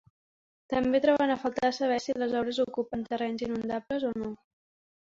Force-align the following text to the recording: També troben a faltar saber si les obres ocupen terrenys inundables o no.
També 0.73 1.01
troben 1.03 1.33
a 1.33 1.35
faltar 1.43 1.71
saber 1.81 2.01
si 2.07 2.17
les 2.19 2.35
obres 2.41 2.63
ocupen 2.67 3.07
terrenys 3.13 3.47
inundables 3.51 4.13
o 4.13 4.21
no. 4.25 4.35